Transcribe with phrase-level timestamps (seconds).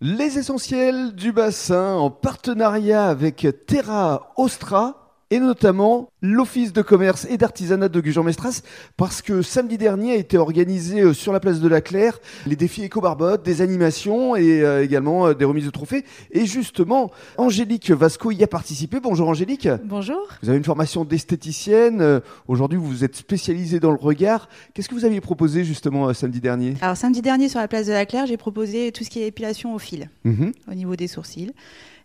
[0.00, 7.36] Les essentiels du bassin en partenariat avec Terra Ostra et notamment l'Office de commerce et
[7.36, 8.62] d'artisanat de Gujan-Mestras
[8.96, 12.56] parce que samedi dernier a été organisé euh, sur la place de la Claire les
[12.56, 16.04] défis éco-barbotte, des animations et euh, également euh, des remises de trophées.
[16.32, 19.00] Et justement, Angélique Vasco y a participé.
[19.00, 19.68] Bonjour Angélique.
[19.84, 20.18] Bonjour.
[20.42, 22.20] Vous avez une formation d'esthéticienne.
[22.46, 24.48] Aujourd'hui, vous vous êtes spécialisée dans le regard.
[24.72, 26.74] Qu'est-ce que vous aviez proposé justement samedi dernier?
[26.80, 29.26] Alors samedi dernier sur la place de la Claire, j'ai proposé tout ce qui est
[29.26, 30.52] épilation au fil Mhm.
[30.70, 31.52] au niveau des sourcils.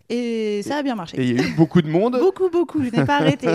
[0.09, 1.20] Et ça a bien marché.
[1.20, 2.17] Et il y a eu beaucoup de monde.
[2.20, 3.48] Beaucoup, beaucoup, je n'ai pas arrêté.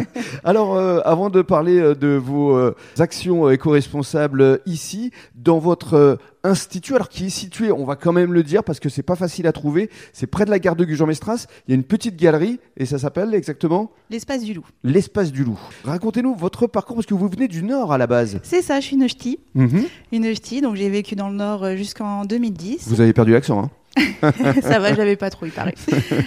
[0.44, 6.18] Alors, euh, avant de parler euh, de vos euh, actions éco-responsables euh, ici, dans votre
[6.44, 9.16] institut, alors qui est situé, on va quand même le dire parce que c'est pas
[9.16, 12.16] facile à trouver, c'est près de la gare de Gujan-Mestras, il y a une petite
[12.16, 14.64] galerie et ça s'appelle exactement L'espace du loup.
[14.84, 15.58] l'Espace du Loup.
[15.84, 18.38] Racontez-nous votre parcours parce que vous venez du Nord à la base.
[18.44, 19.40] C'est ça, je suis une ch'ti.
[19.56, 19.84] Mhm.
[20.12, 22.86] Une ch'ti, donc j'ai vécu dans le Nord jusqu'en 2010.
[22.88, 23.70] Vous avez perdu l'accent, hein
[24.62, 25.74] ça va, je l'avais pas trop, il paraît.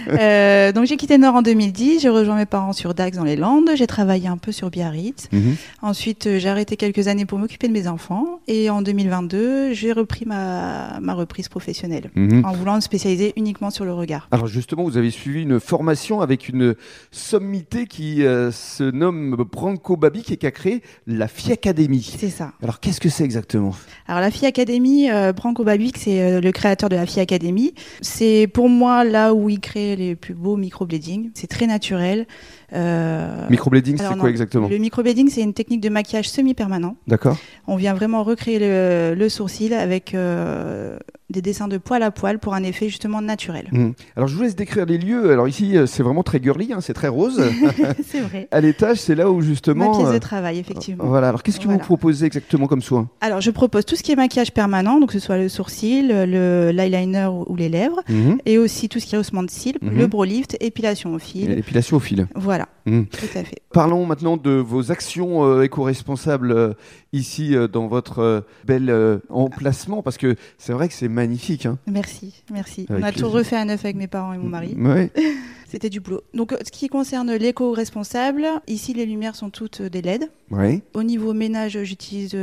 [0.08, 3.36] Euh, donc j'ai quitté Nord en 2010, j'ai rejoint mes parents sur Dax dans les
[3.36, 5.28] Landes, j'ai travaillé un peu sur Biarritz.
[5.32, 5.56] Mhm.
[5.82, 8.40] Ensuite, euh, j'ai arrêté quelques années pour m'occuper de mes enfants.
[8.48, 12.44] Et en 2022, j'ai repris ma, ma reprise professionnelle Mhm.
[12.44, 14.28] en voulant me spécialiser uniquement sur le regard.
[14.30, 16.74] Alors justement, vous avez suivi une formation avec une
[17.10, 22.14] sommité qui euh, se nomme Branco Babic et qui a créé la FI Academy.
[22.18, 22.52] C'est ça.
[22.62, 23.74] Alors qu'est-ce que c'est exactement?
[24.06, 27.59] Alors la FI Academy, euh, Branko Babic, c'est le créateur de la FI Academy.
[28.00, 31.30] C'est pour moi là où il crée les plus beaux microblading.
[31.34, 32.26] C'est très naturel.
[32.72, 34.68] Euh, Microblading, c'est quoi exactement?
[34.68, 36.96] Le microblading, c'est une technique de maquillage semi-permanent.
[37.06, 37.36] D'accord.
[37.66, 40.98] On vient vraiment recréer le, le sourcil avec euh,
[41.30, 43.68] des dessins de poil à poil pour un effet justement naturel.
[43.72, 43.94] Mhm.
[44.16, 45.30] Alors je vous laisse décrire les lieux.
[45.30, 47.40] Alors ici, euh, c'est vraiment très girly, hein, c'est très rose.
[48.06, 48.48] c'est vrai.
[48.50, 49.96] à l'étage, c'est là où Ma justement.
[49.96, 51.04] pièce de euh, travail, effectivement.
[51.06, 51.28] Voilà.
[51.28, 51.78] Alors qu'est-ce que Voilà.
[51.78, 53.08] vous proposez exactement comme soin?
[53.20, 56.08] Alors, je propose tout ce qui est maquillage permanent, donc que ce soit le sourcil,
[56.08, 58.38] le l'eyeliner ou ou les lèvres, Mhm.
[58.46, 59.96] et aussi tout ce qui est haussement de cils, Mhm.
[59.98, 61.48] le brow lift, épilation au fil.
[61.50, 62.26] L'épilation au fil.
[62.34, 63.06] Voilà, Mhm.
[63.06, 63.60] tout à fait.
[63.72, 66.72] Parlons maintenant de vos actions euh, éco-responsables euh,
[67.12, 71.66] ici euh, dans votre bel emplacement parce que c'est vrai que c'est magnifique.
[71.66, 71.78] Hein.
[71.86, 72.86] Merci, merci.
[72.88, 74.74] Avec On a tout refait à neuf avec mes parents et mon mari.
[74.78, 75.10] Ouais.
[75.68, 76.22] C'était du boulot.
[76.34, 80.28] Donc, ce qui concerne l'éco-responsable, ici, les lumières sont toutes des LED.
[80.50, 80.82] Ouais.
[80.94, 82.36] Au niveau ménage, j'utilise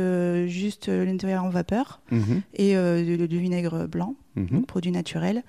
[0.46, 2.40] juste l'intérieur en vapeur Mhm.
[2.54, 2.74] et
[3.04, 4.46] du, du vinaigre blanc, Mhm.
[4.50, 5.42] donc produit naturel.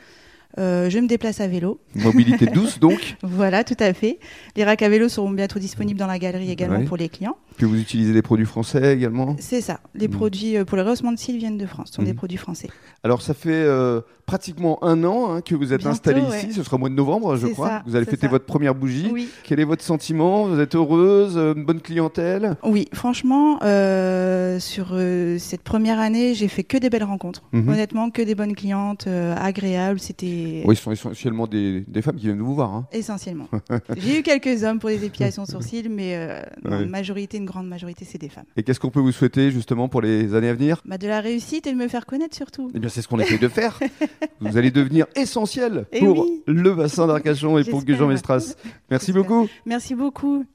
[0.57, 1.79] Euh, je me déplace à vélo.
[1.95, 3.17] Mobilité douce donc.
[3.21, 4.17] Voilà, tout à fait.
[4.55, 6.85] Les racks à vélo seront bientôt disponibles dans la galerie également Ouais.
[6.85, 7.37] pour les clients.
[7.57, 9.35] Puis vous utilisez des produits français également.
[9.39, 9.79] C'est ça.
[9.93, 10.13] Les Mhm.
[10.15, 11.89] produits euh, pour le rehaussement de cils viennent de France.
[11.89, 12.67] Ce sont des produits français.
[13.03, 16.37] Alors ça fait euh, pratiquement un an hein, que vous êtes Bientôt, installé ouais.
[16.37, 16.53] ici.
[16.53, 17.67] Ce sera au mois de novembre, je crois.
[17.67, 18.31] ça, vous allez fêter ça.
[18.31, 19.09] votre première bougie.
[19.11, 19.29] Oui.
[19.43, 20.45] Quel est votre sentiment?
[20.47, 22.55] Vous êtes heureuse Une bonne clientèle?
[22.63, 24.97] Oui, franchement, euh, sur
[25.39, 27.43] cette première année, j'ai fait que des belles rencontres.
[27.51, 27.69] Mhm.
[27.69, 29.99] Honnêtement, que des bonnes clientes, agréables.
[29.99, 32.73] C'était Oui, ce sont essentiellement des, des femmes qui viennent vous voir.
[32.73, 32.87] hein.
[32.91, 33.47] essentiellement.
[33.97, 36.83] j'ai eu quelques hommes pour des épilations sourcils, mais euh, Ouais.
[36.83, 38.45] une majorité, une grande majorité, c'est des femmes.
[38.57, 40.81] Et qu'est-ce qu'on peut vous souhaiter justement pour les années à venir?
[40.85, 42.69] Bah, de la réussite et de me faire connaître surtout.
[42.75, 43.79] Eh bien, c'est ce qu'on essaie de faire.
[44.39, 46.43] vous allez devenir essentiel Eh pour oui.
[46.47, 47.83] le bassin d'Arcachon et pour.
[47.83, 48.55] Gujan Mestras.
[48.91, 49.47] Merci beaucoup.
[49.65, 50.45] Merci beaucoup.